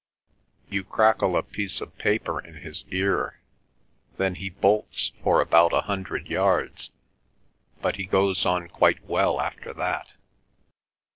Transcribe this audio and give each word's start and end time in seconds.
"You 0.67 0.83
crackle 0.83 1.37
a 1.37 1.43
piece 1.43 1.79
of 1.79 1.95
paper 1.99 2.39
in 2.39 2.55
his 2.55 2.85
ear, 2.89 3.39
then 4.17 4.33
he 4.33 4.49
bolts 4.49 5.11
for 5.21 5.39
about 5.41 5.73
a 5.75 5.81
hundred 5.81 6.25
yards, 6.27 6.89
but 7.83 7.97
he 7.97 8.07
goes 8.07 8.43
on 8.43 8.67
quite 8.67 9.05
well 9.05 9.39
after 9.39 9.73
that." 9.75 10.15